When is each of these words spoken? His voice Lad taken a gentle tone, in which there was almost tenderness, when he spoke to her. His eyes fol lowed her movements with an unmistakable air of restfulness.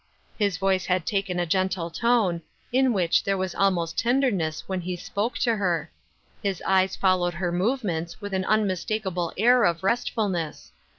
His 0.39 0.57
voice 0.57 0.89
Lad 0.89 1.05
taken 1.05 1.37
a 1.39 1.45
gentle 1.45 1.91
tone, 1.91 2.41
in 2.73 2.91
which 2.91 3.23
there 3.23 3.37
was 3.37 3.53
almost 3.53 3.99
tenderness, 3.99 4.67
when 4.67 4.81
he 4.81 4.95
spoke 4.95 5.37
to 5.37 5.57
her. 5.57 5.91
His 6.41 6.59
eyes 6.65 6.95
fol 6.95 7.19
lowed 7.19 7.35
her 7.35 7.51
movements 7.51 8.19
with 8.19 8.33
an 8.33 8.45
unmistakable 8.45 9.31
air 9.37 9.63
of 9.63 9.83
restfulness. 9.83 10.71